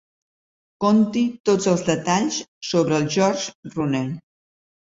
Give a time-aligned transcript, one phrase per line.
[0.85, 2.39] Conti tots els detalls
[2.71, 4.13] sobre el George Rooney.